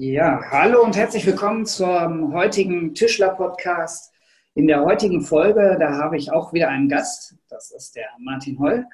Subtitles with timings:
[0.00, 4.14] Ja, hallo und herzlich willkommen zum heutigen Tischler-Podcast.
[4.54, 7.34] In der heutigen Folge, da habe ich auch wieder einen Gast.
[7.48, 8.86] Das ist der Martin Holl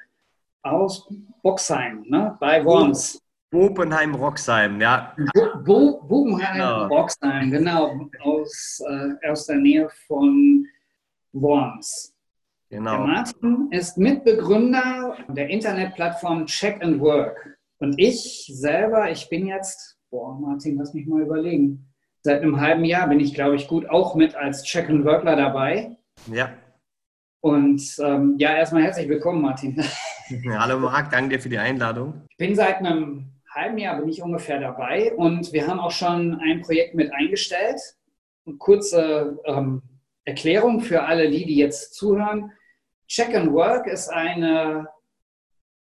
[0.63, 1.07] aus
[1.43, 3.21] Boxheim, ne, bei Worms.
[3.51, 5.15] Bobenheim-Roxheim, ja.
[5.63, 10.65] Bo Bobenheim-Roxheim, genau, genau aus, äh, aus der Nähe von
[11.33, 12.15] Worms.
[12.71, 13.05] Genau.
[13.05, 17.59] Der Martin ist Mitbegründer der Internetplattform Check and Work.
[17.77, 21.93] Und ich selber, ich bin jetzt Boah, Martin, lass mich mal überlegen.
[22.21, 25.35] Seit einem halben Jahr bin ich, glaube ich, gut auch mit als Check and Workler
[25.35, 25.97] dabei.
[26.31, 26.53] Ja.
[27.41, 29.75] Und ähm, ja, erstmal herzlich willkommen, Martin.
[30.57, 32.21] Hallo Marc, danke dir für die Einladung.
[32.29, 36.39] Ich bin seit einem halben Jahr bin ich ungefähr dabei und wir haben auch schon
[36.39, 37.81] ein Projekt mit eingestellt.
[38.45, 39.81] Eine kurze ähm,
[40.23, 42.53] Erklärung für alle die, die jetzt zuhören.
[43.09, 44.87] Check and Work ist eine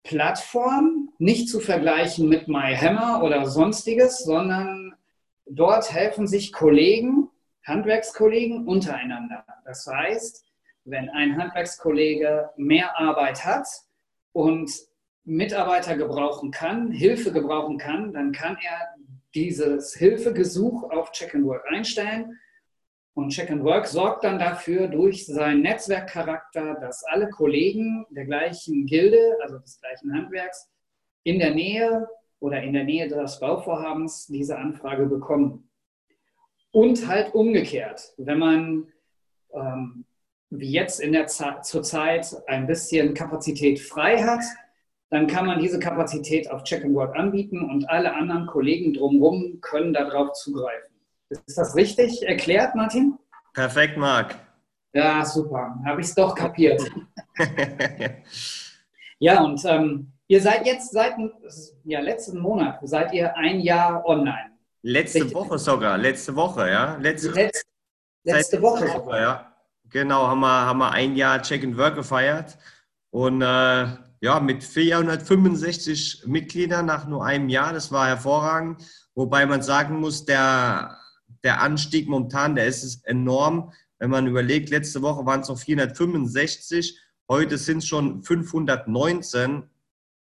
[0.04, 4.96] Plattform, nicht zu vergleichen mit MyHammer oder sonstiges, sondern
[5.46, 7.30] dort helfen sich Kollegen,
[7.64, 9.46] Handwerkskollegen untereinander.
[9.66, 10.46] Das heißt,
[10.86, 13.68] wenn ein Handwerkskollege mehr Arbeit hat
[14.34, 14.72] und
[15.24, 18.96] Mitarbeiter gebrauchen kann, Hilfe gebrauchen kann, dann kann er
[19.36, 22.40] dieses Hilfegesuch auf Check and Work einstellen
[23.14, 28.86] und Check and Work sorgt dann dafür durch seinen Netzwerkcharakter, dass alle Kollegen der gleichen
[28.86, 30.70] Gilde, also des gleichen Handwerks,
[31.24, 32.08] in der Nähe
[32.40, 35.70] oder in der Nähe des Bauvorhabens diese Anfrage bekommen.
[36.72, 38.88] Und halt umgekehrt, wenn man
[39.54, 40.06] ähm,
[40.52, 44.44] wie jetzt in der Zeit, zurzeit ein bisschen Kapazität frei hat,
[45.10, 49.60] dann kann man diese Kapazität auf Check and Work anbieten und alle anderen Kollegen drumherum
[49.62, 50.91] können darauf zugreifen.
[51.32, 53.18] Ist das richtig erklärt, Martin?
[53.54, 54.36] Perfekt, Marc.
[54.94, 55.80] Ja, super.
[55.86, 56.82] Habe ich es doch kapiert.
[59.20, 61.16] ja, und ähm, ihr seid jetzt seit
[61.86, 64.52] ja, letzten Monat, seid ihr ein Jahr online.
[64.82, 65.36] Letzte richtig?
[65.36, 66.98] Woche sogar, letzte Woche, ja.
[66.98, 67.64] Letzte, Letz,
[68.24, 69.22] letzte Woche sogar.
[69.22, 69.54] Ja.
[69.90, 72.58] Genau, haben wir, haben wir ein Jahr Check and Work gefeiert.
[73.12, 73.88] Und äh,
[74.22, 78.82] ja, mit 465 Mitgliedern nach nur einem Jahr, das war hervorragend.
[79.16, 80.98] Wobei man sagen muss, der
[81.44, 83.74] der Anstieg momentan, der ist enorm.
[84.00, 89.64] Wenn man überlegt, letzte Woche waren es noch 465, heute sind es schon 519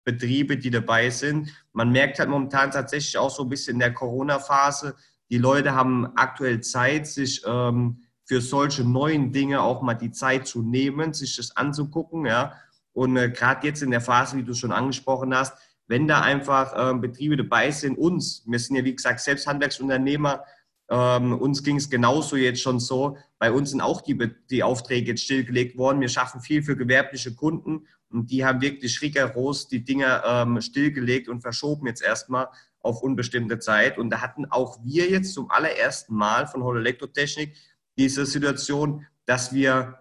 [0.05, 1.51] Betriebe, die dabei sind.
[1.73, 4.97] Man merkt halt momentan tatsächlich auch so ein bisschen in der Corona-Phase,
[5.31, 10.47] die Leute haben aktuell Zeit, sich ähm, für solche neuen Dinge auch mal die Zeit
[10.47, 12.27] zu nehmen, sich das anzugucken.
[12.27, 12.55] Ja.
[12.93, 15.57] Und äh, gerade jetzt in der Phase, wie du schon angesprochen hast,
[15.87, 20.45] wenn da einfach äh, Betriebe dabei sind, uns, wir sind ja wie gesagt selbst Handwerksunternehmer,
[20.91, 23.19] ähm, uns ging es genauso jetzt schon so.
[23.39, 24.19] Bei uns sind auch die,
[24.51, 26.01] die Aufträge jetzt stillgelegt worden.
[26.01, 31.29] Wir schaffen viel für gewerbliche Kunden und die haben wirklich rigoros die Dinge ähm, stillgelegt
[31.29, 32.49] und verschoben jetzt erstmal
[32.81, 33.99] auf unbestimmte Zeit.
[33.99, 37.55] Und da hatten auch wir jetzt zum allerersten Mal von Hol Elektrotechnik
[37.99, 39.99] diese Situation, dass wir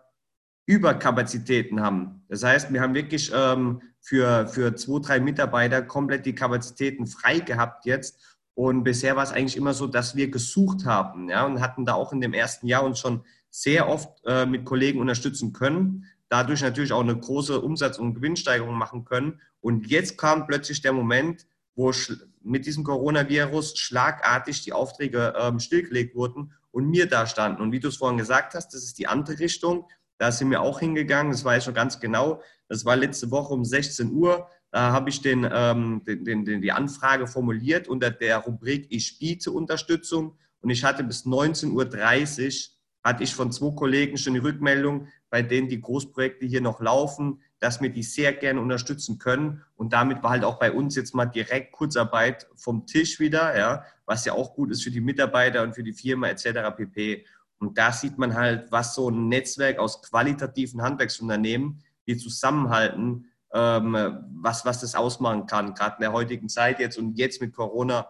[0.66, 2.24] Überkapazitäten haben.
[2.30, 7.40] Das heißt, wir haben wirklich ähm, für, für zwei, drei Mitarbeiter komplett die Kapazitäten frei
[7.40, 11.62] gehabt jetzt und bisher war es eigentlich immer so, dass wir gesucht haben ja, und
[11.62, 15.53] hatten da auch in dem ersten Jahr uns schon sehr oft äh, mit Kollegen unterstützen
[15.53, 19.40] können, dadurch natürlich auch eine große Umsatz- und Gewinnsteigerung machen können.
[19.62, 21.94] Und jetzt kam plötzlich der Moment, wo
[22.41, 27.62] mit diesem Coronavirus schlagartig die Aufträge ähm, stillgelegt wurden und mir da standen.
[27.62, 29.88] Und wie du es vorhin gesagt hast, das ist die andere Richtung.
[30.17, 32.41] Da sind wir auch hingegangen, das weiß ich schon ganz genau.
[32.69, 34.50] Das war letzte Woche um 16 Uhr.
[34.78, 39.50] Da habe ich den, ähm, den, den, die Anfrage formuliert unter der Rubrik Ich biete
[39.52, 45.08] Unterstützung und ich hatte bis 19.30 Uhr hatte ich von zwei Kollegen schon die Rückmeldung,
[45.32, 49.64] bei denen die Großprojekte hier noch laufen, dass wir die sehr gerne unterstützen können.
[49.78, 53.84] Und damit war halt auch bei uns jetzt mal direkt Kurzarbeit vom Tisch wieder, ja,
[54.06, 56.78] was ja auch gut ist für die Mitarbeiter und für die Firma etc.
[56.78, 57.26] pp.
[57.58, 63.26] Und da sieht man halt, was so ein Netzwerk aus qualitativen Handwerksunternehmen, die zusammenhalten,
[63.59, 68.08] was, was das ausmachen kann, gerade in der heutigen Zeit jetzt und jetzt mit Corona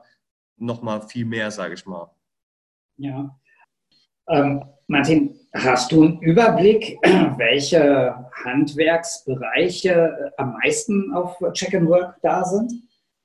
[0.58, 2.12] noch mal viel mehr, sage ich mal.
[2.98, 3.38] Ja.
[4.30, 6.98] Ähm, Martin, hast du einen Überblick,
[7.38, 12.72] welche Handwerksbereiche am meisten auf Check and Work da sind?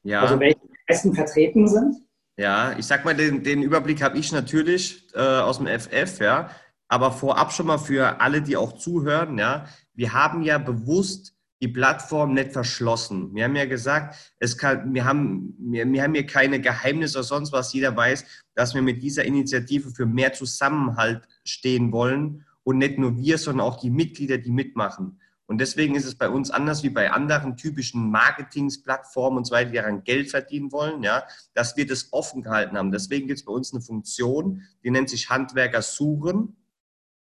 [0.02, 0.22] Ja.
[0.22, 1.96] Also welche am meisten vertreten sind?
[2.36, 6.50] Ja, ich sag mal, den, den Überblick habe ich natürlich äh, aus dem FF, ja.
[6.88, 11.68] Aber vorab schon mal für alle, die auch zuhören, ja, wir haben ja bewusst die
[11.68, 13.32] Plattform nicht verschlossen.
[13.34, 17.24] Wir haben ja gesagt, es kann, wir, haben, wir, wir haben hier keine Geheimnisse oder
[17.24, 17.72] sonst was.
[17.72, 18.24] Jeder weiß,
[18.54, 23.64] dass wir mit dieser Initiative für mehr Zusammenhalt stehen wollen und nicht nur wir, sondern
[23.64, 25.20] auch die Mitglieder, die mitmachen.
[25.46, 29.70] Und deswegen ist es bei uns anders wie bei anderen typischen Marketingsplattformen und so weiter,
[29.70, 31.22] die daran Geld verdienen wollen, ja,
[31.54, 32.90] dass wir das offen gehalten haben.
[32.90, 36.56] Deswegen gibt es bei uns eine Funktion, die nennt sich Handwerker suchen.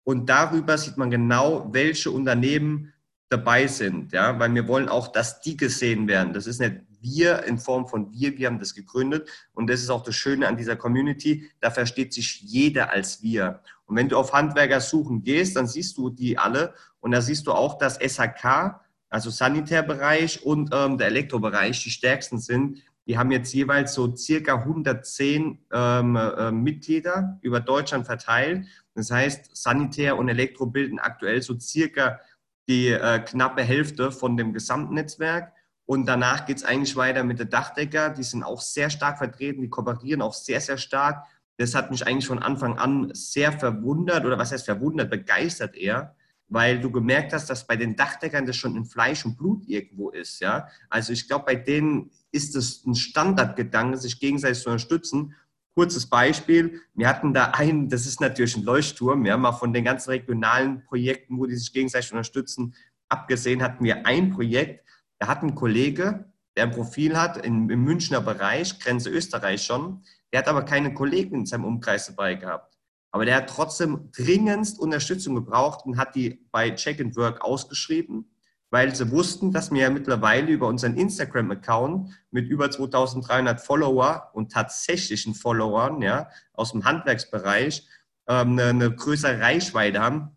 [0.05, 2.93] Und darüber sieht man genau, welche Unternehmen
[3.33, 6.33] dabei sind, ja, weil wir wollen auch, dass die gesehen werden.
[6.33, 9.91] Das ist nicht wir in Form von wir, wir haben das gegründet und das ist
[9.91, 13.61] auch das Schöne an dieser Community, da versteht sich jeder als wir.
[13.87, 17.47] Und wenn du auf Handwerker suchen gehst, dann siehst du die alle und da siehst
[17.47, 18.81] du auch, dass SHK,
[19.11, 22.79] also Sanitärbereich und ähm, der Elektrobereich die stärksten sind.
[23.07, 28.67] Die haben jetzt jeweils so circa 110 ähm, äh, Mitglieder über Deutschland verteilt.
[28.95, 32.21] Das heißt, Sanitär und Elektro bilden aktuell so circa
[32.69, 35.53] die äh, knappe Hälfte von dem Gesamtnetzwerk.
[35.85, 38.11] Und danach geht es eigentlich weiter mit der Dachdecker.
[38.11, 41.27] Die sind auch sehr stark vertreten, die kooperieren auch sehr, sehr stark.
[41.59, 46.17] Das hat mich eigentlich von Anfang an sehr verwundert oder was heißt verwundert, begeistert eher,
[46.49, 50.11] weil du gemerkt hast, dass bei den Dachdeckern das schon in Fleisch und Blut irgendwo
[50.11, 50.41] ist.
[50.41, 50.69] Ja?
[50.89, 55.35] Also ich glaube, bei denen ist es ein Standardgedanke, sich gegenseitig zu unterstützen.
[55.75, 59.85] Kurzes Beispiel, wir hatten da einen, das ist natürlich ein Leuchtturm, ja, mal von den
[59.85, 62.75] ganzen regionalen Projekten, wo die sich gegenseitig unterstützen,
[63.09, 64.87] abgesehen hatten wir ein Projekt,
[65.19, 70.03] da hat ein Kollege, der ein Profil hat im, im Münchner Bereich, Grenze Österreich schon,
[70.33, 72.79] der hat aber keine Kollegen in seinem Umkreis dabei gehabt.
[73.11, 78.32] Aber der hat trotzdem dringendst Unterstützung gebraucht und hat die bei Check and Work ausgeschrieben
[78.73, 84.51] weil sie wussten, dass wir ja mittlerweile über unseren Instagram-Account mit über 2300 Follower und
[84.51, 87.87] tatsächlichen Followern ja, aus dem Handwerksbereich
[88.27, 90.31] ähm, eine, eine größere Reichweite haben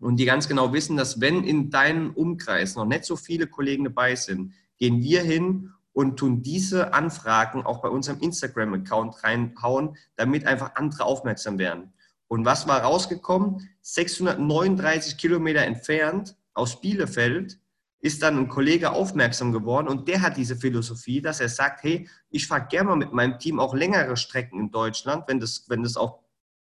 [0.00, 3.84] und die ganz genau wissen, dass wenn in deinem Umkreis noch nicht so viele Kollegen
[3.84, 10.46] dabei sind, gehen wir hin und tun diese Anfragen auch bei unserem Instagram-Account reinhauen, damit
[10.46, 11.92] einfach andere aufmerksam werden.
[12.28, 13.68] Und was war rausgekommen?
[13.82, 17.58] 639 Kilometer entfernt aus Bielefeld
[18.04, 22.06] ist dann ein Kollege aufmerksam geworden und der hat diese Philosophie, dass er sagt, hey,
[22.28, 25.82] ich fahre gerne mal mit meinem Team auch längere Strecken in Deutschland, wenn das, wenn
[25.82, 26.18] das auch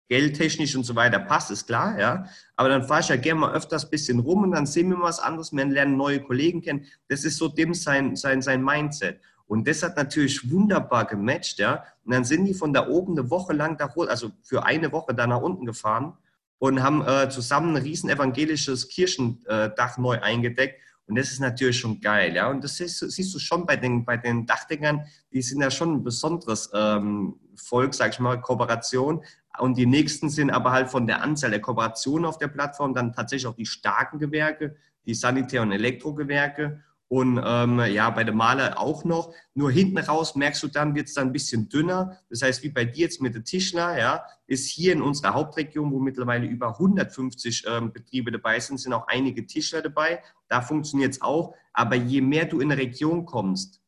[0.09, 2.25] geldtechnisch und so weiter passt, ist klar, ja.
[2.57, 4.97] Aber dann fahre ich ja gerne mal öfters ein bisschen rum und dann sehen wir
[4.97, 6.85] mal was anderes, wir lernen neue Kollegen kennen.
[7.07, 9.21] Das ist so dem sein, sein, sein Mindset.
[9.45, 11.85] Und das hat natürlich wunderbar gematcht, ja.
[12.03, 15.15] Und dann sind die von da oben eine Woche lang da, also für eine Woche
[15.15, 16.17] da nach unten gefahren
[16.59, 20.75] und haben äh, zusammen ein riesen evangelisches Kirchendach neu eingedeckt
[21.07, 22.49] und das ist natürlich schon geil, ja.
[22.49, 25.95] Und das siehst, siehst du schon bei den, bei den Dachdeckern, die sind ja schon
[25.95, 29.23] ein besonderes ähm, Volk, sag ich mal, Kooperation.
[29.59, 33.11] Und die nächsten sind aber halt von der Anzahl der Kooperationen auf der Plattform dann
[33.11, 38.79] tatsächlich auch die starken Gewerke, die Sanitär- und Elektrogewerke und ähm, ja, bei der Maler
[38.79, 39.33] auch noch.
[39.53, 42.17] Nur hinten raus merkst du dann, wird es dann ein bisschen dünner.
[42.29, 45.91] Das heißt, wie bei dir jetzt mit der Tischler, ja, ist hier in unserer Hauptregion,
[45.91, 50.23] wo mittlerweile über 150 ähm, Betriebe dabei sind, sind auch einige Tischler dabei.
[50.47, 51.53] Da funktioniert es auch.
[51.73, 53.81] Aber je mehr du in eine Region kommst,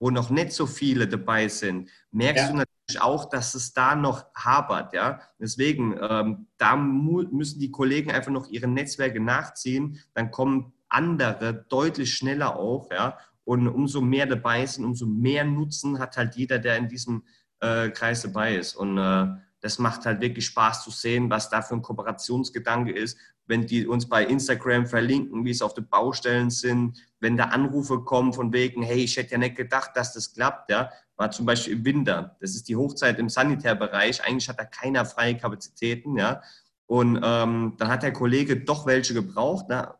[0.00, 2.50] wo noch nicht so viele dabei sind, merkst ja.
[2.52, 4.94] du natürlich auch, dass es da noch hapert.
[4.94, 5.20] Ja?
[5.38, 10.00] Deswegen, ähm, da müssen die Kollegen einfach noch ihre Netzwerke nachziehen.
[10.14, 12.88] Dann kommen andere deutlich schneller auf.
[12.90, 13.18] Ja?
[13.44, 17.24] Und umso mehr dabei sind, umso mehr Nutzen hat halt jeder, der in diesem
[17.60, 18.74] äh, Kreis dabei ist.
[18.74, 19.26] Und äh,
[19.60, 23.86] das macht halt wirklich Spaß zu sehen, was da für ein Kooperationsgedanke ist, wenn die
[23.86, 28.52] uns bei Instagram verlinken, wie es auf den Baustellen sind, wenn da Anrufe kommen von
[28.52, 31.84] wegen, hey, ich hätte ja nicht gedacht, dass das klappt, ja, war zum Beispiel im
[31.84, 32.36] Winter.
[32.40, 34.24] Das ist die Hochzeit im Sanitärbereich.
[34.24, 36.42] Eigentlich hat da keiner freie Kapazitäten, ja.
[36.86, 39.94] Und ähm, dann hat der Kollege doch welche gebraucht, ne?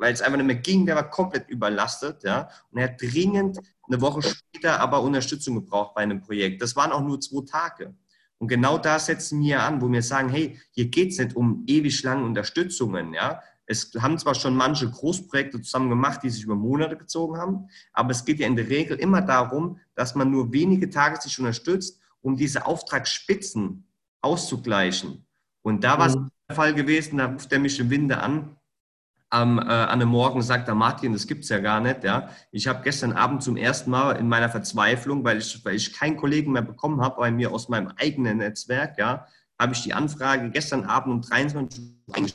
[0.00, 2.48] Weil es einfach nicht mehr ging, der war komplett überlastet, ja.
[2.70, 6.62] Und er hat dringend eine Woche später aber Unterstützung gebraucht bei einem Projekt.
[6.62, 7.94] Das waren auch nur zwei Tage.
[8.38, 11.64] Und genau da setzen wir an, wo wir sagen, hey, hier geht es nicht um
[11.66, 13.42] ewig lange Unterstützungen, ja.
[13.66, 18.10] Es haben zwar schon manche Großprojekte zusammen gemacht, die sich über Monate gezogen haben, aber
[18.10, 22.00] es geht ja in der Regel immer darum, dass man nur wenige Tage sich unterstützt,
[22.20, 23.86] um diese Auftragsspitzen
[24.22, 25.26] auszugleichen.
[25.62, 26.30] Und da war es mhm.
[26.48, 28.56] der Fall gewesen, da ruft er mich im Winter an
[29.30, 32.04] am, äh, an einem Morgen sagt der Martin, das gibt's ja gar nicht.
[32.04, 32.30] Ja.
[32.50, 36.16] Ich habe gestern Abend zum ersten Mal in meiner Verzweiflung, weil ich, weil ich keinen
[36.16, 39.26] Kollegen mehr bekommen habe bei mir aus meinem eigenen Netzwerk, ja,
[39.58, 42.26] habe ich die Anfrage gestern Abend um 23 Uhr,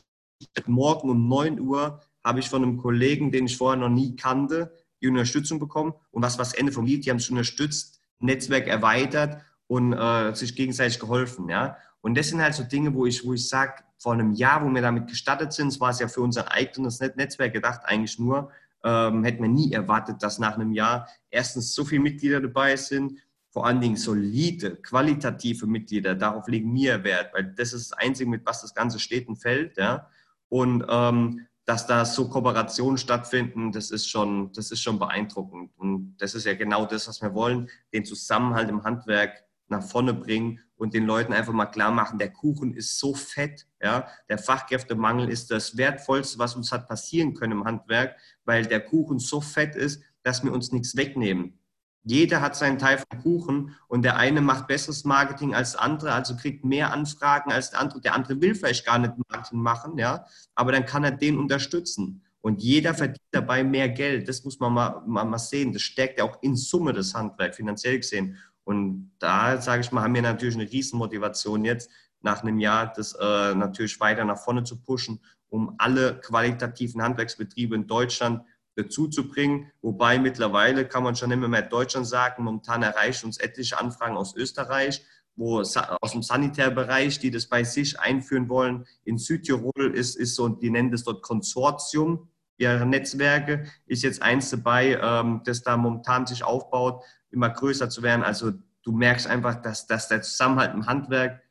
[0.68, 4.74] morgen um 9 Uhr habe ich von einem Kollegen, den ich vorher noch nie kannte,
[5.02, 5.94] die Unterstützung bekommen.
[6.12, 7.06] Und was war das Ende vom Lied?
[7.06, 11.50] Die haben sich unterstützt, Netzwerk erweitert und äh, sich gegenseitig geholfen.
[11.50, 11.78] Ja?
[12.06, 14.72] Und das sind halt so Dinge, wo ich, wo ich sage, vor einem Jahr, wo
[14.72, 18.52] wir damit gestartet sind, war es ja für unser eigenes Netzwerk gedacht, eigentlich nur,
[18.84, 23.18] ähm, hätten wir nie erwartet, dass nach einem Jahr erstens so viele Mitglieder dabei sind,
[23.50, 28.30] vor allen Dingen solide, qualitative Mitglieder, darauf legen wir Wert, weil das ist das Einzige,
[28.30, 29.76] mit was das Ganze steht und fällt.
[29.76, 30.08] Ja?
[30.48, 35.72] Und ähm, dass da so Kooperationen stattfinden, das ist, schon, das ist schon beeindruckend.
[35.76, 40.14] Und das ist ja genau das, was wir wollen, den Zusammenhalt im Handwerk nach vorne
[40.14, 44.38] bringen und den Leuten einfach mal klar machen, der Kuchen ist so fett, ja, der
[44.38, 49.42] Fachkräftemangel ist das Wertvollste, was uns hat passieren können im Handwerk, weil der Kuchen so
[49.42, 51.60] fett ist, dass wir uns nichts wegnehmen.
[52.08, 56.14] Jeder hat seinen Teil vom Kuchen und der eine macht besseres Marketing als der andere,
[56.14, 58.00] also kriegt mehr Anfragen als der andere.
[58.00, 62.22] Der andere will vielleicht gar nicht Marketing machen, ja, aber dann kann er den unterstützen.
[62.42, 64.30] Und jeder verdient dabei mehr Geld.
[64.30, 65.74] Das muss man mal, mal, mal sehen.
[65.74, 68.38] Das stärkt ja auch in Summe das Handwerk, finanziell gesehen.
[68.66, 71.90] Und da, sage ich mal, haben wir natürlich eine Riesenmotivation jetzt,
[72.22, 77.76] nach einem Jahr das äh, natürlich weiter nach vorne zu pushen, um alle qualitativen Handwerksbetriebe
[77.76, 78.42] in Deutschland
[78.76, 79.72] dazu zu bringen.
[79.82, 84.36] Wobei mittlerweile kann man schon immer mehr Deutschland sagen, momentan erreichen uns etliche Anfragen aus
[84.36, 85.06] Österreich,
[85.36, 88.86] wo aus dem Sanitärbereich, die das bei sich einführen wollen.
[89.04, 94.50] In Südtirol ist, ist so, die nennen das dort Konsortium ihre Netzwerke, ist jetzt eins
[94.50, 98.24] dabei, ähm, das da momentan sich aufbaut immer größer zu werden.
[98.24, 101.42] Also du merkst einfach, dass, dass der Zusammenhalt im Handwerk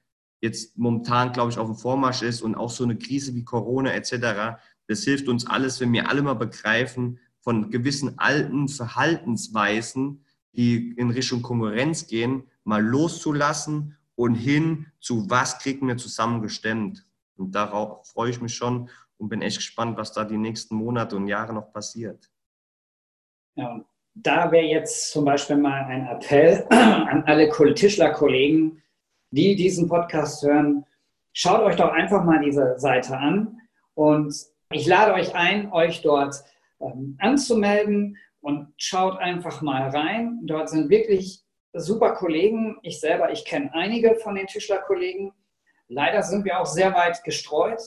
[0.40, 3.92] jetzt momentan, glaube ich, auf dem Vormarsch ist und auch so eine Krise wie Corona
[3.92, 4.58] etc.
[4.88, 11.10] Das hilft uns alles, wenn wir alle mal begreifen, von gewissen alten Verhaltensweisen, die in
[11.10, 17.06] Richtung Konkurrenz gehen, mal loszulassen und hin zu was kriegen wir zusammen gestemmt.
[17.36, 21.16] Und darauf freue ich mich schon und bin echt gespannt, was da die nächsten Monate
[21.16, 22.30] und Jahre noch passiert.
[23.56, 28.82] Ja, da wäre jetzt zum Beispiel mal ein Appell an alle Tischler-Kollegen,
[29.30, 30.84] die diesen Podcast hören.
[31.32, 33.60] Schaut euch doch einfach mal diese Seite an
[33.94, 34.34] und
[34.70, 36.42] ich lade euch ein, euch dort
[36.80, 40.40] ähm, anzumelden und schaut einfach mal rein.
[40.44, 41.42] Dort sind wirklich
[41.72, 42.78] super Kollegen.
[42.82, 45.32] Ich selber, ich kenne einige von den Tischler-Kollegen.
[45.88, 47.80] Leider sind wir auch sehr weit gestreut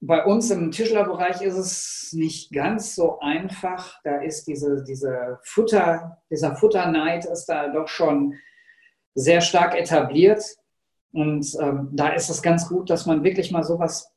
[0.00, 4.00] bei uns im Tischlerbereich ist es nicht ganz so einfach.
[4.04, 8.34] Da ist diese, diese Futter, dieser Futterneid ist da doch schon
[9.14, 10.44] sehr stark etabliert.
[11.12, 14.12] Und ähm, da ist es ganz gut, dass man wirklich mal sowas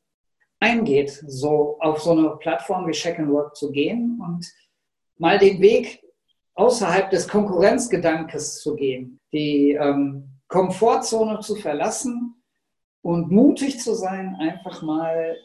[0.60, 4.46] eingeht, so auf so eine Plattform wie Check and Work zu gehen und
[5.16, 6.02] mal den Weg
[6.54, 12.42] außerhalb des Konkurrenzgedankes zu gehen, die ähm, Komfortzone zu verlassen
[13.00, 15.36] und mutig zu sein, einfach mal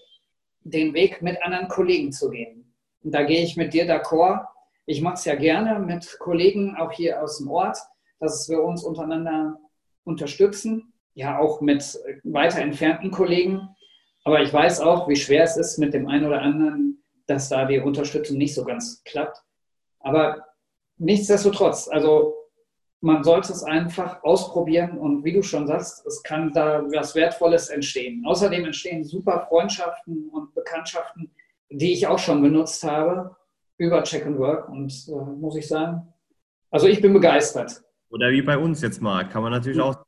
[0.66, 2.76] den Weg mit anderen Kollegen zu gehen.
[3.04, 4.46] Und da gehe ich mit dir d'accord.
[4.86, 7.78] Ich mache es ja gerne mit Kollegen, auch hier aus dem Ort,
[8.20, 9.60] dass wir uns untereinander
[10.04, 10.94] unterstützen.
[11.14, 13.70] Ja, auch mit weiter entfernten Kollegen.
[14.24, 17.66] Aber ich weiß auch, wie schwer es ist mit dem einen oder anderen, dass da
[17.66, 19.38] die Unterstützung nicht so ganz klappt.
[20.00, 20.46] Aber
[20.98, 22.34] nichtsdestotrotz, also
[23.06, 27.70] man sollte es einfach ausprobieren und wie du schon sagst, es kann da was Wertvolles
[27.70, 28.24] entstehen.
[28.26, 31.32] Außerdem entstehen super Freundschaften und Bekanntschaften,
[31.70, 33.36] die ich auch schon benutzt habe
[33.78, 36.12] über Check and Work und äh, muss ich sagen,
[36.72, 37.84] also ich bin begeistert.
[38.10, 40.04] Oder wie bei uns jetzt mal, kann man natürlich auch.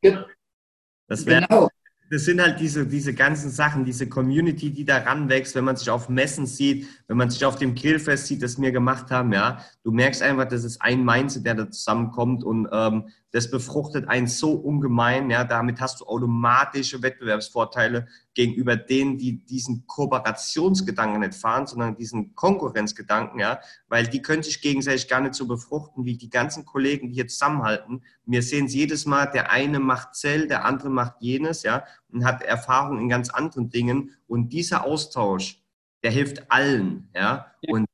[1.07, 1.69] Das wäre genau
[2.09, 5.89] das sind halt diese, diese ganzen Sachen, diese Community, die da ranwächst, wenn man sich
[5.89, 9.59] auf Messen sieht, wenn man sich auf dem Grillfest sieht, das wir gemacht haben, ja.
[9.83, 14.25] Du merkst einfach, das ist ein Mindset, der da zusammenkommt und ähm, das befruchtet einen
[14.25, 15.43] so ungemein, ja.
[15.43, 23.39] Damit hast du automatische Wettbewerbsvorteile gegenüber denen, die diesen Kooperationsgedanken nicht fahren, sondern diesen Konkurrenzgedanken,
[23.39, 23.59] ja.
[23.89, 27.27] Weil die können sich gegenseitig gar nicht so befruchten, wie die ganzen Kollegen, die hier
[27.27, 28.03] zusammenhalten.
[28.25, 32.25] Wir sehen es jedes Mal, der eine macht Zell, der andere macht jenes, ja und
[32.25, 34.11] hat Erfahrung in ganz anderen Dingen.
[34.27, 35.61] Und dieser Austausch,
[36.03, 37.09] der hilft allen.
[37.13, 37.51] Ja?
[37.67, 37.86] Und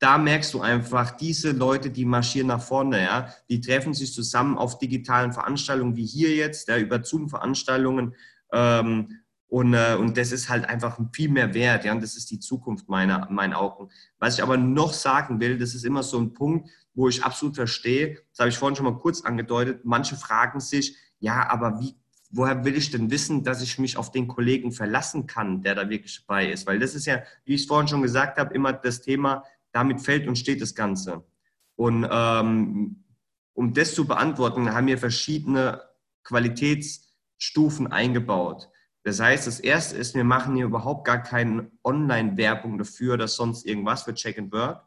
[0.00, 4.56] da merkst du einfach, diese Leute, die marschieren nach vorne, ja, die treffen sich zusammen
[4.56, 8.14] auf digitalen Veranstaltungen wie hier jetzt, ja, über Zoom-Veranstaltungen.
[8.50, 11.84] Ähm, und, äh, und das ist halt einfach viel mehr wert.
[11.84, 13.90] Ja, und das ist die Zukunft meiner, meinen Augen.
[14.18, 17.56] Was ich aber noch sagen will, das ist immer so ein Punkt, wo ich absolut
[17.56, 21.94] verstehe, das habe ich vorhin schon mal kurz angedeutet, manche fragen sich, ja, aber wie
[22.30, 25.90] woher will ich denn wissen, dass ich mich auf den Kollegen verlassen kann, der da
[25.90, 26.66] wirklich bei ist?
[26.66, 30.00] Weil das ist ja, wie ich es vorhin schon gesagt habe, immer das Thema, damit
[30.00, 31.24] fällt und steht das Ganze.
[31.76, 33.04] Und ähm,
[33.54, 35.82] um das zu beantworten, haben wir verschiedene
[36.24, 38.68] Qualitätsstufen eingebaut.
[39.02, 43.64] Das heißt, das erste ist, wir machen hier überhaupt gar keine Online-Werbung dafür oder sonst
[43.64, 44.84] irgendwas für Check and Work.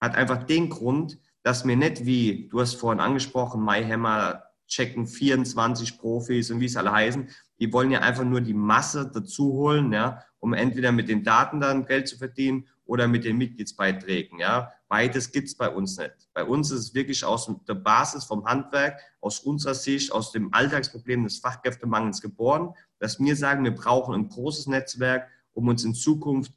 [0.00, 5.98] Hat einfach den Grund, dass wir nicht wie, du hast vorhin angesprochen, MyHammer, checken 24
[5.98, 7.28] Profis und wie es alle heißen.
[7.58, 11.60] Die wollen ja einfach nur die Masse dazu holen, ja, um entweder mit den Daten
[11.60, 14.38] dann Geld zu verdienen oder mit den Mitgliedsbeiträgen.
[14.38, 14.72] Ja.
[14.88, 16.28] Beides gibt es bei uns nicht.
[16.32, 20.54] Bei uns ist es wirklich aus der Basis vom Handwerk, aus unserer Sicht, aus dem
[20.54, 25.94] Alltagsproblem des Fachkräftemangels geboren, dass wir sagen, wir brauchen ein großes Netzwerk, um uns in
[25.94, 26.52] Zukunft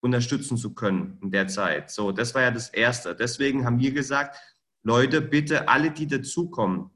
[0.00, 1.90] unterstützen zu können in der Zeit.
[1.90, 3.14] So, das war ja das Erste.
[3.14, 4.36] Deswegen haben wir gesagt,
[4.82, 6.90] Leute, bitte alle, die dazukommen,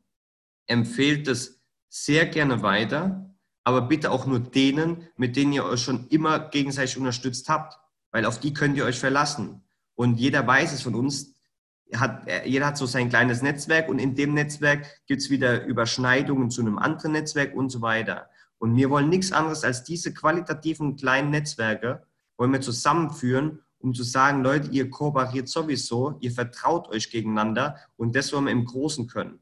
[0.67, 3.35] empfehlt es sehr gerne weiter,
[3.65, 7.79] aber bitte auch nur denen, mit denen ihr euch schon immer gegenseitig unterstützt habt,
[8.13, 9.63] weil auf die könnt ihr euch verlassen.
[9.95, 11.35] Und jeder weiß es von uns,
[11.95, 16.51] hat, jeder hat so sein kleines Netzwerk und in dem Netzwerk gibt es wieder Überschneidungen
[16.51, 18.31] zu einem anderen Netzwerk und so weiter.
[18.59, 24.05] Und wir wollen nichts anderes als diese qualitativen kleinen Netzwerke, wollen wir zusammenführen, um zu
[24.05, 29.09] sagen, Leute, ihr kooperiert sowieso, ihr vertraut euch gegeneinander und das wollen wir im Großen
[29.09, 29.41] können.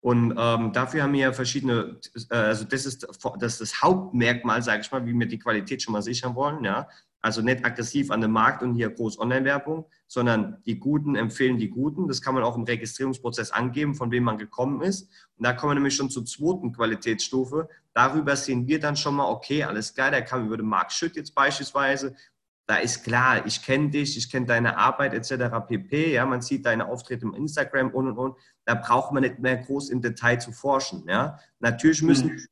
[0.00, 2.00] Und ähm, dafür haben wir ja verschiedene,
[2.30, 3.06] äh, also das ist,
[3.38, 6.64] das ist das Hauptmerkmal, sage ich mal, wie wir die Qualität schon mal sichern wollen.
[6.64, 6.88] Ja?
[7.24, 11.70] Also nicht aggressiv an den Markt und hier groß Online-Werbung, sondern die Guten empfehlen die
[11.70, 12.08] Guten.
[12.08, 15.08] Das kann man auch im Registrierungsprozess angeben, von wem man gekommen ist.
[15.36, 17.68] Und da kommen wir nämlich schon zur zweiten Qualitätsstufe.
[17.94, 21.14] Darüber sehen wir dann schon mal, okay, alles klar, der kam über den Markt Schütt
[21.14, 22.16] jetzt beispielsweise.
[22.66, 25.64] Da ist klar, ich kenne dich, ich kenne deine Arbeit etc.
[25.66, 26.14] pp.
[26.14, 28.36] Ja, man sieht deine Auftritte im Instagram und und und.
[28.64, 31.04] Da braucht man nicht mehr groß im Detail zu forschen.
[31.08, 32.46] Ja, natürlich müssen mhm.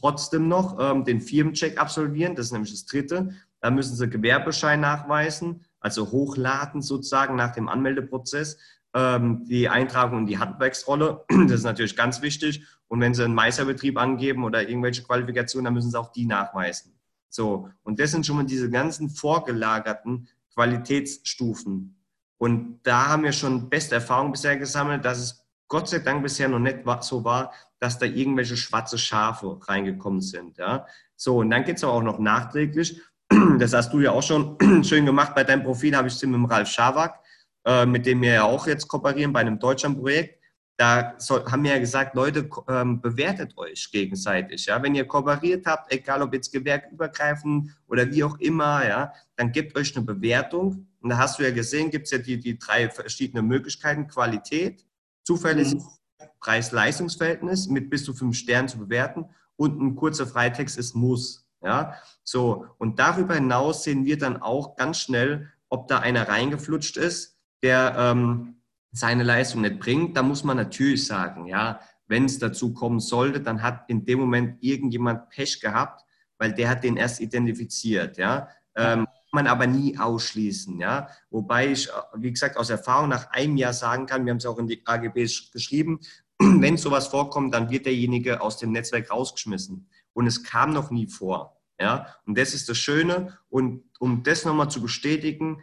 [0.00, 2.34] trotzdem noch ähm, den Firmencheck absolvieren.
[2.34, 3.34] Das ist nämlich das Dritte.
[3.64, 8.58] Da müssen Sie Gewerbeschein nachweisen, also hochladen sozusagen nach dem Anmeldeprozess.
[8.92, 12.62] Ähm, die Eintragung in die Handwerksrolle, das ist natürlich ganz wichtig.
[12.88, 16.92] Und wenn Sie einen Meisterbetrieb angeben oder irgendwelche Qualifikationen, dann müssen Sie auch die nachweisen.
[17.30, 21.96] So, und das sind schon mal diese ganzen vorgelagerten Qualitätsstufen.
[22.36, 26.50] Und da haben wir schon beste Erfahrungen bisher gesammelt, dass es Gott sei Dank bisher
[26.50, 30.58] noch nicht so war, dass da irgendwelche schwarze Schafe reingekommen sind.
[30.58, 30.86] Ja?
[31.16, 33.00] So, und dann geht es auch noch nachträglich.
[33.58, 35.34] das hast du ja auch schon schön gemacht.
[35.34, 37.20] Bei deinem Profil habe ich es mit dem Ralf Schawak,
[37.66, 40.40] äh, mit dem wir ja auch jetzt kooperieren bei einem Deutschlandprojekt.
[40.76, 44.66] Da soll, haben wir ja gesagt, Leute, ähm, bewertet euch gegenseitig.
[44.66, 44.82] Ja?
[44.82, 49.76] Wenn ihr kooperiert habt, egal ob jetzt gewerkübergreifend oder wie auch immer, ja, dann gebt
[49.76, 50.88] euch eine Bewertung.
[51.00, 54.08] Und da hast du ja gesehen, gibt es ja die, die drei verschiedenen Möglichkeiten.
[54.08, 54.84] Qualität,
[55.22, 55.86] Zuverlässigkeit,
[56.20, 56.26] mhm.
[56.40, 61.43] Preis-Leistungsverhältnis mit bis zu fünf Sternen zu bewerten und ein kurzer Freitext ist Muss.
[61.64, 62.66] Ja, so.
[62.78, 67.94] Und darüber hinaus sehen wir dann auch ganz schnell, ob da einer reingeflutscht ist, der
[67.98, 68.56] ähm,
[68.92, 70.16] seine Leistung nicht bringt.
[70.16, 74.20] Da muss man natürlich sagen, ja, wenn es dazu kommen sollte, dann hat in dem
[74.20, 76.04] Moment irgendjemand Pech gehabt,
[76.38, 78.48] weil der hat den erst identifiziert, ja.
[78.76, 81.08] Ähm, man aber nie ausschließen, ja.
[81.28, 84.58] Wobei ich, wie gesagt, aus Erfahrung nach einem Jahr sagen kann, wir haben es auch
[84.58, 86.00] in die AGBs geschrieben,
[86.38, 89.88] wenn sowas vorkommt, dann wird derjenige aus dem Netzwerk rausgeschmissen.
[90.14, 91.60] Und es kam noch nie vor.
[91.78, 93.38] Ja, und das ist das Schöne.
[93.48, 95.60] Und um das nochmal zu bestätigen,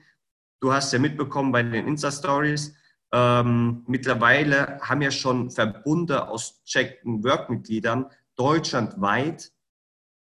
[0.59, 2.75] du hast ja mitbekommen bei den Insta-Stories,
[3.13, 9.51] ähm, mittlerweile haben ja schon Verbunde aus checkten Work-Mitgliedern deutschlandweit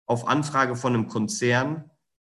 [0.07, 1.91] auf Anfrage von einem Konzern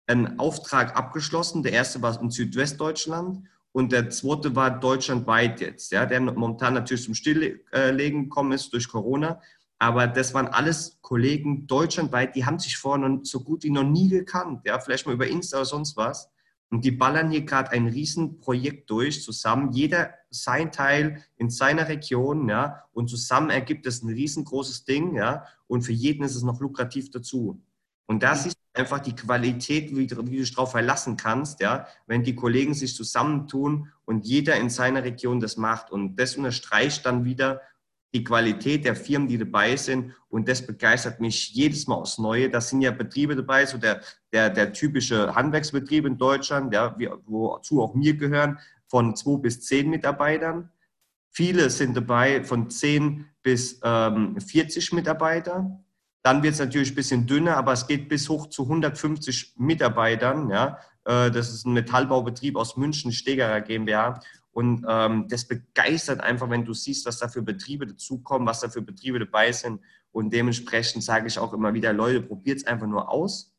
[0.08, 1.63] einen Auftrag abgeschlossen.
[1.63, 7.04] Der erste war in Südwestdeutschland und der zweite war deutschlandweit jetzt, ja, der momentan natürlich
[7.04, 9.41] zum Stilllegen gekommen ist durch Corona.
[9.80, 14.10] Aber das waren alles Kollegen deutschlandweit, die haben sich vorher so gut wie noch nie
[14.10, 14.62] gekannt.
[14.66, 16.30] Ja, vielleicht mal über Insta oder sonst was.
[16.70, 19.72] Und die ballern hier gerade ein Riesenprojekt durch zusammen.
[19.72, 22.84] Jeder sein Teil in seiner Region, ja.
[22.92, 25.46] Und zusammen ergibt es ein riesengroßes Ding, ja.
[25.68, 27.62] Und für jeden ist es noch lukrativ dazu.
[28.06, 31.88] Und das ist einfach die Qualität, wie, du dich darauf verlassen kannst, ja.
[32.06, 35.90] Wenn die Kollegen sich zusammentun und jeder in seiner Region das macht.
[35.90, 37.62] Und das unterstreicht dann wieder,
[38.18, 40.14] die Qualität der Firmen, die dabei sind.
[40.30, 42.50] Und das begeistert mich jedes Mal aufs Neue.
[42.50, 44.02] Da sind ja Betriebe dabei, so der,
[44.34, 49.90] der, der typische Handwerksbetrieb in Deutschland, ja, wozu auch mir gehören, von zwei bis zehn
[49.90, 50.72] Mitarbeitern.
[51.32, 55.80] Viele sind dabei von zehn bis ähm, 40 Mitarbeiter.
[56.24, 60.50] Dann wird es natürlich ein bisschen dünner, aber es geht bis hoch zu 150 Mitarbeitern.
[60.50, 60.80] Ja.
[61.06, 64.20] Äh, das ist ein Metallbaubetrieb aus München, Stegerer GmbH.
[64.58, 68.70] Und ähm, das begeistert einfach, wenn du siehst, was da für Betriebe dazukommen, was da
[68.70, 69.82] für Betriebe dabei sind.
[70.12, 73.56] Und dementsprechend sage ich auch immer wieder, Leute, probiert es einfach nur aus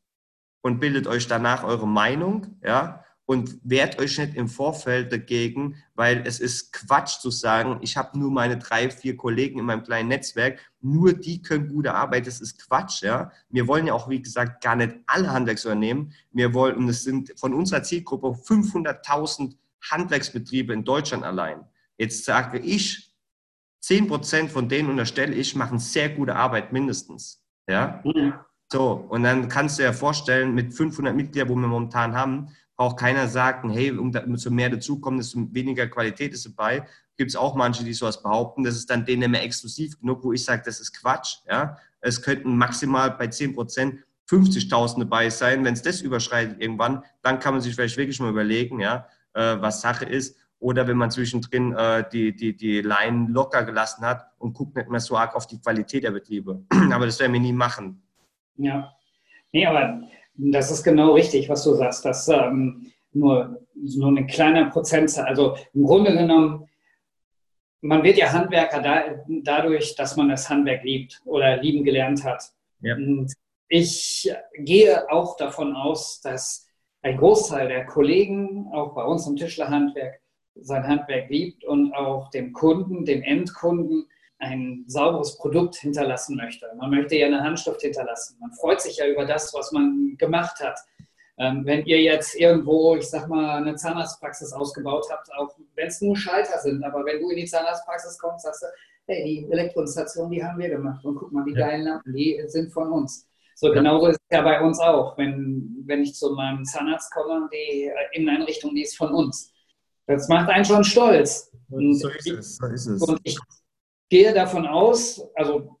[0.59, 6.23] und bildet euch danach eure Meinung, ja, und wehrt euch nicht im Vorfeld dagegen, weil
[6.27, 10.09] es ist Quatsch zu sagen, ich habe nur meine drei, vier Kollegen in meinem kleinen
[10.09, 13.31] Netzwerk, nur die können gute Arbeit, das ist Quatsch, ja.
[13.47, 17.31] Wir wollen ja auch, wie gesagt, gar nicht alle Handwerksunternehmen, wir wollen, und es sind
[17.39, 19.55] von unserer Zielgruppe 500.000
[19.89, 21.65] Handwerksbetriebe in Deutschland allein.
[21.97, 23.13] Jetzt sage ich,
[23.83, 27.43] 10% von denen unterstelle ich, machen sehr gute Arbeit mindestens.
[27.67, 28.01] Ja?
[28.03, 28.33] Mhm.
[28.71, 32.97] So, und dann kannst du dir vorstellen, mit 500 Mitgliedern, wo wir momentan haben, braucht
[32.97, 36.87] keiner sagen, hey, umso mehr dazukommen, desto weniger Qualität ist dabei.
[37.17, 38.63] Gibt es auch manche, die sowas behaupten.
[38.63, 41.39] Das ist dann denen mehr exklusiv genug, wo ich sage, das ist Quatsch.
[41.49, 41.77] Ja?
[41.99, 45.65] Es könnten maximal bei 10 Prozent 50.000 dabei sein.
[45.65, 49.07] Wenn es das überschreitet irgendwann, dann kann man sich vielleicht wirklich mal überlegen, ja,
[49.61, 50.37] was Sache ist.
[50.59, 54.89] Oder wenn man zwischendrin äh, die, die, die Line locker gelassen hat und guckt nicht
[54.89, 56.63] mehr so arg auf die Qualität der Betriebe.
[56.91, 58.01] Aber das werden wir nie machen.
[58.57, 58.93] Ja,
[59.53, 60.01] nee, aber
[60.35, 65.55] das ist genau richtig, was du sagst, dass ähm, nur, nur eine kleine Prozentzahl, also
[65.73, 66.67] im Grunde genommen,
[67.81, 72.51] man wird ja Handwerker da, dadurch, dass man das Handwerk liebt oder lieben gelernt hat.
[72.81, 72.97] Ja.
[73.69, 76.68] Ich gehe auch davon aus, dass
[77.01, 80.21] ein Großteil der Kollegen, auch bei uns im Tischlerhandwerk,
[80.55, 84.07] sein Handwerk liebt und auch dem Kunden, dem Endkunden,
[84.39, 86.65] ein sauberes Produkt hinterlassen möchte.
[86.77, 88.37] Man möchte ja eine Handschrift hinterlassen.
[88.39, 90.79] Man freut sich ja über das, was man gemacht hat.
[91.37, 96.01] Ähm, wenn ihr jetzt irgendwo, ich sag mal, eine Zahnarztpraxis ausgebaut habt, auch wenn es
[96.01, 98.67] nur Schalter sind, aber wenn du in die Zahnarztpraxis kommst, sagst du,
[99.07, 101.67] hey, die Elektroinstallation, die haben wir gemacht und guck mal, die ja.
[101.67, 103.28] geilen Lampen, die sind von uns.
[103.61, 105.17] So, genauso ist es ja bei uns auch.
[105.17, 109.51] Wenn, wenn ich zu meinem Zahnarzt komme, die Inneneinrichtung, die ist von uns.
[110.07, 111.51] Das macht einen schon stolz.
[111.69, 112.55] Und so ist es.
[112.55, 113.01] So ist es.
[113.01, 113.37] Und ich
[114.09, 115.77] gehe davon aus, also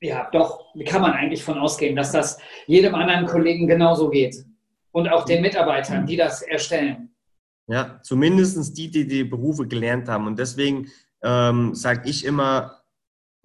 [0.00, 4.42] ja, doch, wie kann man eigentlich von ausgehen, dass das jedem anderen Kollegen genauso geht.
[4.92, 7.14] Und auch den Mitarbeitern, die das erstellen.
[7.66, 10.26] Ja, zumindest die, die die Berufe gelernt haben.
[10.26, 10.90] Und deswegen
[11.22, 12.81] ähm, sage ich immer,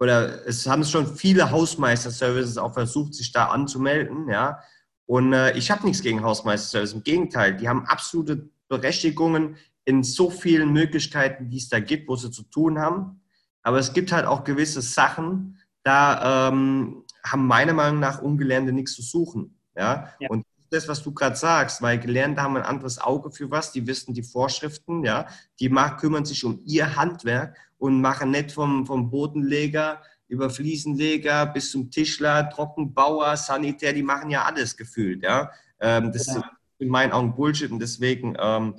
[0.00, 4.60] oder es haben schon viele Hausmeister-Services auch versucht, sich da anzumelden, ja.
[5.06, 6.94] Und äh, ich habe nichts gegen Hausmeister-Services.
[6.94, 12.16] Im Gegenteil, die haben absolute Berechtigungen in so vielen Möglichkeiten, die es da gibt, wo
[12.16, 13.22] sie zu tun haben.
[13.62, 18.94] Aber es gibt halt auch gewisse Sachen, da ähm, haben meiner Meinung nach Ungelernte nichts
[18.94, 19.58] zu suchen.
[19.74, 20.12] Ja?
[20.20, 20.28] ja.
[20.28, 23.86] Und das, was du gerade sagst, weil Gelernte haben ein anderes Auge für was, die
[23.86, 25.26] wissen die Vorschriften, ja,
[25.60, 31.70] die kümmern sich um ihr Handwerk und machen nicht vom, vom Bodenleger über Fliesenleger bis
[31.70, 35.50] zum Tischler, Trockenbauer, Sanitär, die machen ja alles gefühlt, ja.
[35.80, 36.36] Ähm, das ja.
[36.36, 36.44] ist
[36.78, 38.76] in meinen Augen Bullshit und deswegen ähm,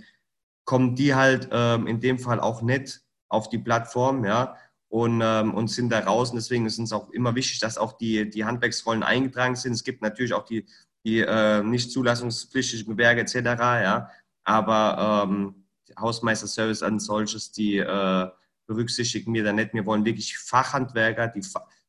[0.65, 4.55] kommen die halt ähm, in dem Fall auch nicht auf die Plattform, ja,
[4.89, 6.31] und, ähm, und sind da raus.
[6.31, 9.73] Und deswegen ist uns auch immer wichtig, dass auch die, die Handwerksrollen eingetragen sind.
[9.73, 10.65] Es gibt natürlich auch die,
[11.05, 14.09] die äh, nicht zulassungspflichtigen Gewerke etc., ja,
[14.43, 15.65] aber ähm,
[15.99, 18.27] Hausmeisterservice an solches, die äh,
[18.69, 19.73] berücksichtigen wir da nicht.
[19.73, 21.41] Wir wollen wirklich Fachhandwerker, die,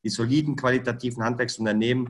[0.03, 2.09] die soliden, qualitativen Handwerksunternehmen,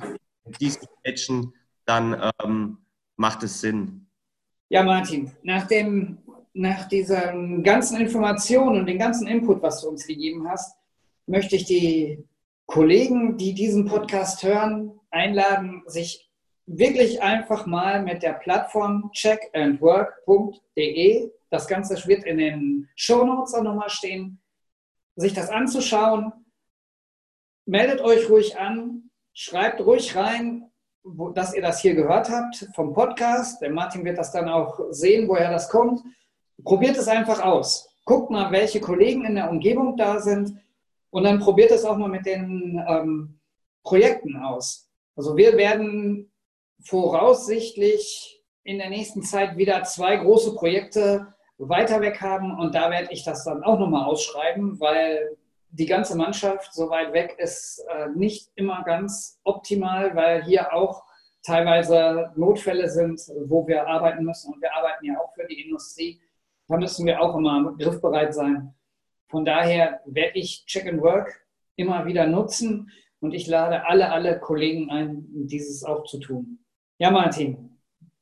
[0.61, 0.73] die
[1.05, 1.53] matchen,
[1.85, 2.79] dann ähm,
[3.17, 4.07] macht es Sinn.
[4.69, 6.19] Ja, Martin, nach, dem,
[6.55, 10.77] nach dieser ganzen Information und dem ganzen Input, was du uns gegeben hast,
[11.27, 12.25] möchte ich die
[12.67, 16.31] Kollegen, die diesen Podcast hören, einladen, sich
[16.67, 23.65] wirklich einfach mal mit der Plattform checkandwork.de, das Ganze wird in den Show Notes auch
[23.65, 24.40] nochmal stehen,
[25.17, 26.33] sich das anzuschauen.
[27.67, 30.71] Meldet euch ruhig an, schreibt ruhig rein,
[31.03, 33.63] wo, dass ihr das hier gehört habt vom Podcast.
[33.63, 36.03] Der Martin wird das dann auch sehen, woher das kommt.
[36.63, 37.89] Probiert es einfach aus.
[38.05, 40.59] Guckt mal, welche Kollegen in der Umgebung da sind
[41.11, 43.41] und dann probiert es auch mal mit den ähm,
[43.83, 44.89] Projekten aus.
[45.17, 46.33] Also wir werden
[46.83, 51.35] voraussichtlich in der nächsten Zeit wieder zwei große Projekte
[51.69, 52.59] weiter weg haben.
[52.59, 55.37] Und da werde ich das dann auch nochmal ausschreiben, weil
[55.71, 61.05] die ganze Mannschaft so weit weg ist äh, nicht immer ganz optimal, weil hier auch
[61.43, 64.53] teilweise Notfälle sind, wo wir arbeiten müssen.
[64.53, 66.21] Und wir arbeiten ja auch für die Industrie.
[66.69, 68.75] Da müssen wir auch immer griffbereit sein.
[69.29, 71.47] Von daher werde ich Check and Work
[71.77, 76.59] immer wieder nutzen und ich lade alle, alle Kollegen ein, dieses auch zu tun.
[76.99, 77.79] Ja, Martin,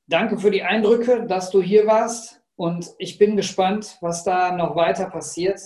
[0.07, 2.38] danke für die Eindrücke, dass du hier warst.
[2.59, 5.61] Und ich bin gespannt, was da noch weiter passiert.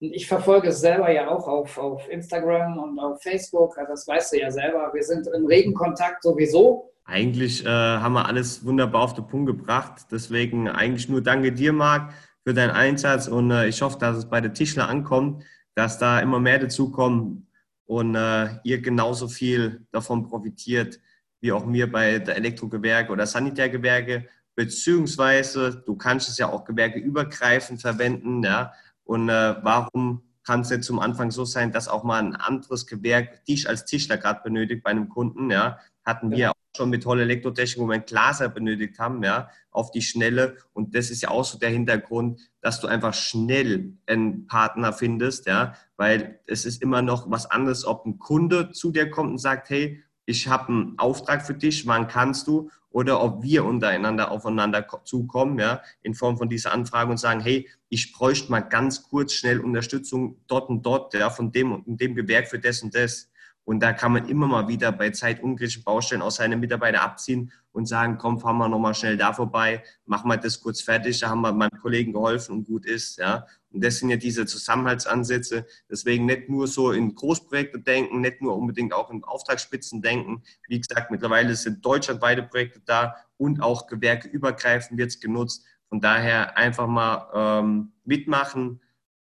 [0.00, 3.76] Und ich verfolge es selber ja auch auf, auf Instagram und auf Facebook.
[3.86, 4.90] Das weißt du ja selber.
[4.94, 6.94] Wir sind in regen Kontakt sowieso.
[7.04, 10.06] Eigentlich äh, haben wir alles wunderbar auf den Punkt gebracht.
[10.10, 13.28] Deswegen eigentlich nur danke dir, Marc, für deinen Einsatz.
[13.28, 15.44] Und äh, ich hoffe, dass es bei der Tischler ankommt,
[15.74, 17.50] dass da immer mehr dazukommen
[17.84, 21.00] und äh, ihr genauso viel davon profitiert,
[21.42, 24.26] wie auch wir bei der Elektrogewerke oder Sanitärgewerke
[24.58, 28.42] beziehungsweise du kannst es ja auch gewerkeübergreifend verwenden.
[28.42, 28.72] Ja?
[29.04, 32.88] Und äh, warum kann es jetzt zum Anfang so sein, dass auch mal ein anderes
[32.88, 35.48] Gewerk dich als Tischler gerade benötigt bei einem Kunden?
[35.48, 35.78] Ja?
[36.04, 39.92] Hatten wir auch schon mit Tolle Elektrotechnik, wo wir einen Glaser benötigt haben, ja, auf
[39.92, 40.56] die Schnelle.
[40.72, 45.46] Und das ist ja auch so der Hintergrund, dass du einfach schnell einen Partner findest,
[45.46, 49.38] ja, weil es ist immer noch was anderes, ob ein Kunde zu dir kommt und
[49.38, 52.70] sagt, hey, ich habe einen Auftrag für dich, wann kannst du?
[52.90, 57.66] Oder ob wir untereinander aufeinander zukommen, ja, in Form von dieser Anfrage und sagen, hey,
[57.88, 62.14] ich bräuchte mal ganz kurz schnell Unterstützung dort und dort, ja, von dem und dem
[62.14, 63.30] Gewerk für das und das.
[63.68, 67.84] Und da kann man immer mal wieder bei zeitunkritischen Baustellen auch seine Mitarbeiter abziehen und
[67.84, 71.42] sagen, komm, fahren wir nochmal schnell da vorbei, machen wir das kurz fertig, da haben
[71.42, 73.18] wir meinem Kollegen geholfen und gut ist.
[73.18, 73.46] Ja.
[73.70, 75.66] Und das sind ja diese Zusammenhaltsansätze.
[75.90, 80.42] Deswegen nicht nur so in Großprojekte denken, nicht nur unbedingt auch in Auftragsspitzen denken.
[80.66, 85.66] Wie gesagt, mittlerweile sind deutschlandweite Projekte da und auch gewerkeübergreifend wird es genutzt.
[85.90, 88.80] Von daher einfach mal ähm, mitmachen,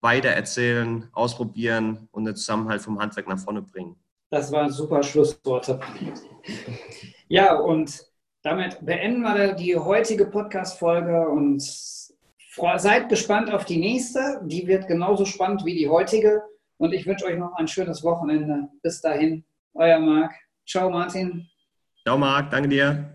[0.02, 3.95] weitererzählen, ausprobieren und den Zusammenhalt vom Handwerk nach vorne bringen.
[4.36, 5.80] Das waren super Schlussworte.
[7.30, 8.04] Ja, und
[8.43, 14.41] damit beenden wir die heutige Podcast-Folge und seid gespannt auf die nächste.
[14.43, 16.43] Die wird genauso spannend wie die heutige.
[16.76, 18.67] Und ich wünsche euch noch ein schönes Wochenende.
[18.84, 20.34] Bis dahin, euer Marc.
[20.67, 21.48] Ciao, Martin.
[22.04, 22.52] Ciao, Marc.
[22.52, 23.14] Danke dir.